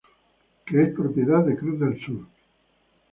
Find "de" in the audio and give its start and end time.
1.45-1.55